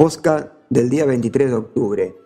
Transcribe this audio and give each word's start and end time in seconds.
Posca 0.00 0.54
del 0.70 0.88
día 0.88 1.04
23 1.04 1.50
de 1.50 1.54
octubre. 1.54 2.16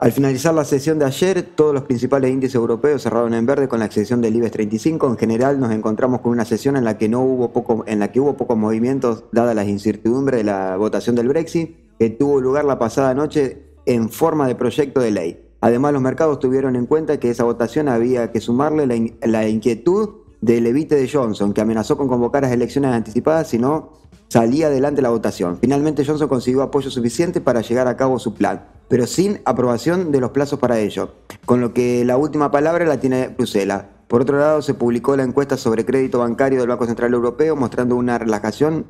Al 0.00 0.10
finalizar 0.10 0.52
la 0.52 0.64
sesión 0.64 0.98
de 0.98 1.04
ayer, 1.04 1.42
todos 1.54 1.72
los 1.72 1.84
principales 1.84 2.28
índices 2.28 2.56
europeos 2.56 3.02
cerraron 3.04 3.34
en 3.34 3.46
verde 3.46 3.68
con 3.68 3.78
la 3.78 3.84
excepción 3.84 4.20
del 4.20 4.34
IBEX 4.34 4.50
35. 4.50 5.06
En 5.06 5.16
general 5.16 5.60
nos 5.60 5.70
encontramos 5.70 6.22
con 6.22 6.32
una 6.32 6.44
sesión 6.44 6.76
en 6.76 6.82
la 6.82 6.98
que 6.98 7.08
no 7.08 7.20
hubo 7.20 7.52
poco, 7.52 7.84
en 7.86 8.00
la 8.00 8.10
que 8.10 8.18
hubo 8.18 8.36
pocos 8.36 8.58
movimientos 8.58 9.26
dadas 9.30 9.54
las 9.54 9.68
incertidumbres 9.68 10.38
de 10.38 10.44
la 10.44 10.76
votación 10.76 11.14
del 11.14 11.28
Brexit, 11.28 11.76
que 12.00 12.10
tuvo 12.10 12.40
lugar 12.40 12.64
la 12.64 12.80
pasada 12.80 13.14
noche 13.14 13.76
en 13.86 14.10
forma 14.10 14.48
de 14.48 14.56
proyecto 14.56 14.98
de 14.98 15.12
ley. 15.12 15.50
Además, 15.60 15.92
los 15.92 16.02
mercados 16.02 16.40
tuvieron 16.40 16.74
en 16.74 16.86
cuenta 16.86 17.20
que 17.20 17.30
esa 17.30 17.44
votación 17.44 17.88
había 17.88 18.32
que 18.32 18.40
sumarle 18.40 18.88
la, 18.88 18.96
la 19.28 19.48
inquietud 19.48 20.16
del 20.40 20.66
evite 20.66 20.96
de 20.96 21.08
Johnson, 21.08 21.52
que 21.52 21.60
amenazó 21.60 21.96
con 21.96 22.08
convocar 22.08 22.42
las 22.42 22.50
elecciones 22.50 22.90
anticipadas 22.90 23.46
si 23.46 23.60
no 23.60 24.00
salía 24.30 24.68
adelante 24.68 25.02
la 25.02 25.10
votación. 25.10 25.58
Finalmente 25.60 26.04
Johnson 26.04 26.28
consiguió 26.28 26.62
apoyo 26.62 26.90
suficiente 26.90 27.40
para 27.40 27.60
llegar 27.60 27.88
a 27.88 27.96
cabo 27.96 28.18
su 28.18 28.34
plan, 28.34 28.64
pero 28.88 29.06
sin 29.06 29.40
aprobación 29.44 30.12
de 30.12 30.20
los 30.20 30.30
plazos 30.30 30.58
para 30.58 30.78
ello, 30.78 31.14
con 31.44 31.60
lo 31.60 31.74
que 31.74 32.04
la 32.04 32.16
última 32.16 32.50
palabra 32.50 32.86
la 32.86 33.00
tiene 33.00 33.28
Bruselas. 33.28 33.84
Por 34.06 34.22
otro 34.22 34.38
lado, 34.38 34.62
se 34.62 34.74
publicó 34.74 35.16
la 35.16 35.24
encuesta 35.24 35.56
sobre 35.56 35.84
crédito 35.84 36.20
bancario 36.20 36.60
del 36.60 36.68
Banco 36.68 36.86
Central 36.86 37.12
Europeo 37.12 37.54
mostrando 37.56 37.96
una 37.96 38.18
relajación 38.18 38.86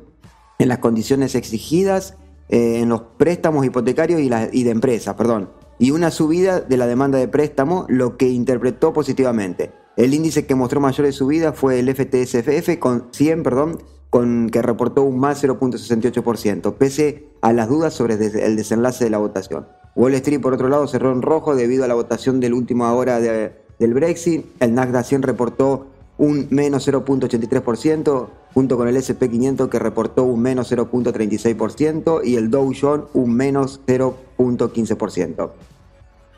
en 0.59 0.67
las 0.67 0.77
condiciones 0.77 1.35
exigidas 1.35 2.15
eh, 2.49 2.79
en 2.79 2.89
los 2.89 3.01
préstamos 3.17 3.65
hipotecarios 3.65 4.19
y, 4.19 4.63
de 4.63 4.71
empresas, 4.71 5.15
perdón, 5.15 5.49
y 5.79 5.91
una 5.91 6.11
subida 6.11 6.59
de 6.59 6.77
la 6.77 6.85
demanda 6.85 7.17
de 7.17 7.27
préstamo, 7.27 7.85
lo 7.89 8.17
que 8.17 8.29
interpretó 8.29 8.93
positivamente. 8.93 9.71
El 9.97 10.13
índice 10.13 10.45
que 10.45 10.53
mostró 10.53 10.79
mayores 10.79 11.15
subidas 11.15 11.55
fue 11.57 11.79
el 11.79 11.93
FTSFF 11.93 12.77
con 12.77 13.07
100, 13.11 13.43
perdón, 13.43 13.77
con 14.11 14.49
que 14.49 14.61
reportó 14.61 15.03
un 15.03 15.17
más 15.19 15.41
0.68%, 15.41 16.75
pese 16.75 17.29
a 17.39 17.53
las 17.53 17.69
dudas 17.69 17.93
sobre 17.93 18.15
el 18.15 18.57
desenlace 18.57 19.05
de 19.05 19.09
la 19.09 19.17
votación. 19.17 19.65
Wall 19.95 20.13
Street, 20.15 20.41
por 20.41 20.53
otro 20.53 20.67
lado, 20.67 20.85
cerró 20.87 21.13
en 21.13 21.21
rojo 21.21 21.55
debido 21.55 21.85
a 21.85 21.87
la 21.87 21.93
votación 21.93 22.41
del 22.41 22.53
último 22.53 22.91
hora 22.93 23.21
del 23.21 23.93
Brexit. 23.93 24.45
El 24.59 24.75
Nasdaq 24.75 25.05
100 25.05 25.21
reportó 25.23 25.87
un 26.17 26.47
menos 26.49 26.87
0.83%, 26.87 28.27
junto 28.53 28.77
con 28.77 28.89
el 28.89 28.97
SP500 28.97 29.69
que 29.69 29.79
reportó 29.79 30.23
un 30.25 30.41
menos 30.41 30.69
0.36% 30.71 32.21
y 32.25 32.35
el 32.35 32.51
Dow 32.51 32.69
Jones 32.79 33.05
un 33.13 33.33
menos 33.33 33.79
0.15%. 33.87 35.49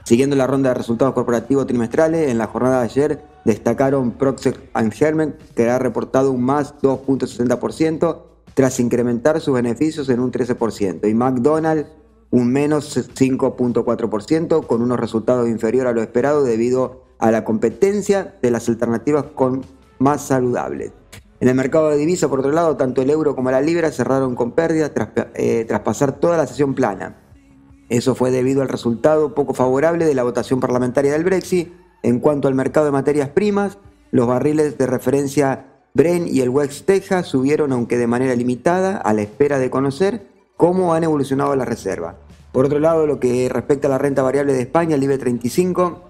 Siguiendo 0.04 0.36
la 0.36 0.48
ronda 0.48 0.70
de 0.70 0.76
resultados 0.76 1.14
corporativos 1.14 1.66
trimestrales, 1.66 2.30
en 2.30 2.38
la 2.38 2.48
jornada 2.48 2.80
de 2.80 2.86
ayer 2.86 3.24
destacaron 3.46 4.12
Procter 4.12 4.70
Herman, 4.74 5.36
que 5.56 5.70
ha 5.70 5.80
reportado 5.80 6.32
un 6.32 6.44
más 6.44 6.76
2.60% 6.82 8.22
tras 8.54 8.80
incrementar 8.80 9.40
sus 9.40 9.54
beneficios 9.54 10.10
en 10.10 10.20
un 10.20 10.32
13%, 10.32 11.10
y 11.10 11.14
McDonald's 11.14 11.90
un 12.32 12.52
menos 12.52 12.98
5.4% 12.98 14.66
con 14.66 14.82
unos 14.82 15.00
resultados 15.00 15.48
inferiores 15.48 15.92
a 15.92 15.94
lo 15.94 16.02
esperado 16.02 16.44
debido 16.44 17.04
a 17.20 17.30
la 17.32 17.46
competencia 17.46 18.36
de 18.42 18.52
las 18.52 18.68
alternativas 18.68 19.26
con 19.36 19.64
más 20.00 20.26
saludables. 20.26 20.92
En 21.40 21.48
el 21.48 21.56
mercado 21.56 21.90
de 21.90 21.98
divisas, 21.98 22.30
por 22.30 22.40
otro 22.40 22.52
lado, 22.52 22.76
tanto 22.76 23.02
el 23.02 23.10
euro 23.10 23.36
como 23.36 23.52
la 23.52 23.62
libra 23.62 23.92
cerraron 23.92 24.36
con 24.36 24.52
pérdidas 24.54 24.94
tras, 24.94 25.10
eh, 25.36 25.66
tras 25.68 25.82
pasar 25.82 26.14
toda 26.14 26.38
la 26.38 26.48
sesión 26.48 26.74
plana. 26.74 27.23
Eso 27.90 28.16
fue 28.16 28.32
debido 28.32 28.62
al 28.62 28.70
resultado 28.70 29.36
poco 29.36 29.54
favorable 29.54 30.06
de 30.06 30.16
la 30.16 30.24
votación 30.24 30.60
parlamentaria 30.60 31.12
del 31.12 31.24
Brexit. 31.24 31.72
En 32.02 32.20
cuanto 32.20 32.48
al 32.48 32.56
mercado 32.56 32.88
de 32.88 32.92
materias 32.92 33.30
primas, 33.30 33.78
los 34.12 34.28
barriles 34.28 34.78
de 34.78 34.88
referencia 34.88 35.68
Bren 35.94 36.28
y 36.28 36.42
el 36.42 36.50
West 36.50 36.86
Texas 36.86 37.28
subieron, 37.28 37.72
aunque 37.72 37.98
de 37.98 38.08
manera 38.08 38.36
limitada, 38.36 38.98
a 38.98 39.14
la 39.14 39.22
espera 39.22 39.60
de 39.60 39.70
conocer 39.70 40.28
cómo 40.58 40.94
han 40.94 41.04
evolucionado 41.04 41.56
las 41.56 41.68
reservas. 41.68 42.16
Por 42.52 42.66
otro 42.66 42.80
lado, 42.80 43.06
lo 43.06 43.20
que 43.20 43.48
respecta 43.50 43.88
a 43.88 43.92
la 43.92 43.98
renta 43.98 44.22
variable 44.22 44.54
de 44.54 44.62
España, 44.62 44.96
el 44.96 45.04
IBE 45.04 45.18
35 45.18 46.02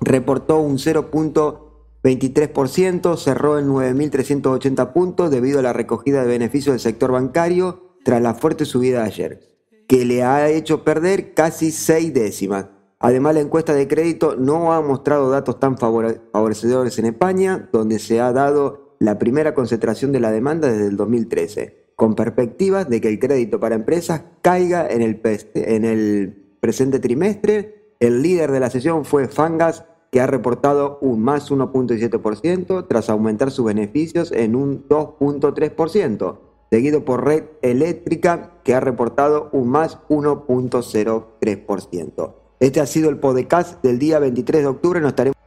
reportó 0.00 0.58
un 0.58 0.78
0.23%, 0.78 3.16
cerró 3.16 3.58
en 3.58 3.68
9.380 3.68 4.92
puntos 4.92 5.30
debido 5.30 5.58
a 5.58 5.62
la 5.62 5.72
recogida 5.72 6.22
de 6.22 6.28
beneficios 6.28 6.74
del 6.74 6.80
sector 6.80 7.12
bancario 7.12 7.96
tras 8.04 8.22
la 8.22 8.34
fuerte 8.34 8.64
subida 8.64 9.02
de 9.02 9.06
ayer 9.06 9.50
que 9.90 10.04
le 10.04 10.22
ha 10.22 10.48
hecho 10.48 10.84
perder 10.84 11.34
casi 11.34 11.72
seis 11.72 12.14
décimas. 12.14 12.66
Además, 13.00 13.34
la 13.34 13.40
encuesta 13.40 13.74
de 13.74 13.88
crédito 13.88 14.36
no 14.36 14.72
ha 14.72 14.80
mostrado 14.80 15.28
datos 15.30 15.58
tan 15.58 15.78
favorecedores 15.78 16.96
en 17.00 17.06
España, 17.06 17.68
donde 17.72 17.98
se 17.98 18.20
ha 18.20 18.32
dado 18.32 18.94
la 19.00 19.18
primera 19.18 19.52
concentración 19.52 20.12
de 20.12 20.20
la 20.20 20.30
demanda 20.30 20.70
desde 20.70 20.86
el 20.86 20.96
2013, 20.96 21.88
con 21.96 22.14
perspectivas 22.14 22.88
de 22.88 23.00
que 23.00 23.08
el 23.08 23.18
crédito 23.18 23.58
para 23.58 23.74
empresas 23.74 24.22
caiga 24.42 24.86
en 24.88 25.02
el, 25.02 25.20
en 25.54 25.84
el 25.84 26.56
presente 26.60 27.00
trimestre. 27.00 27.96
El 27.98 28.22
líder 28.22 28.52
de 28.52 28.60
la 28.60 28.70
sesión 28.70 29.04
fue 29.04 29.26
Fangas, 29.26 29.86
que 30.12 30.20
ha 30.20 30.28
reportado 30.28 31.00
un 31.00 31.20
más 31.20 31.50
1.7% 31.50 32.86
tras 32.88 33.10
aumentar 33.10 33.50
sus 33.50 33.64
beneficios 33.64 34.30
en 34.30 34.54
un 34.54 34.86
2.3% 34.86 36.49
seguido 36.70 37.04
por 37.04 37.24
Red 37.24 37.44
Eléctrica, 37.62 38.52
que 38.64 38.74
ha 38.74 38.80
reportado 38.80 39.48
un 39.52 39.68
más 39.68 39.98
1.03%. 40.08 42.34
Este 42.60 42.80
ha 42.80 42.86
sido 42.86 43.10
el 43.10 43.18
podcast 43.18 43.82
del 43.82 43.98
día 43.98 44.18
23 44.18 44.62
de 44.62 44.68
octubre. 44.68 45.00
Nos 45.00 45.10
estaremos 45.10 45.39